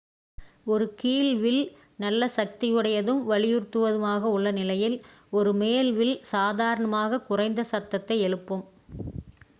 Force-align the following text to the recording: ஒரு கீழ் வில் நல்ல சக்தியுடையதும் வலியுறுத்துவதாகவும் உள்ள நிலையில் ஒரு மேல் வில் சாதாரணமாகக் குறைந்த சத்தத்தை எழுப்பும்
ஒரு 0.65 0.85
கீழ் 0.93 1.29
வில் 1.35 1.59
நல்ல 1.99 2.29
சக்தியுடையதும் 2.37 3.21
வலியுறுத்துவதாகவும் 3.27 4.33
உள்ள 4.33 4.51
நிலையில் 4.51 4.97
ஒரு 5.33 5.53
மேல் 5.61 5.91
வில் 5.93 6.17
சாதாரணமாகக் 6.31 7.27
குறைந்த 7.29 7.63
சத்தத்தை 7.71 8.17
எழுப்பும் 8.21 8.65